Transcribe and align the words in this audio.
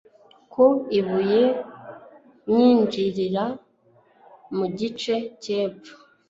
Ku 0.51 0.65
ibuye 0.99 1.43
ryinjirira 2.49 3.45
mu 4.55 4.65
gice 4.79 5.13
cyepfo 5.43 5.93